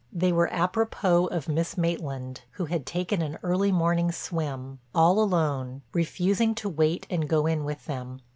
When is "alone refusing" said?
5.21-6.55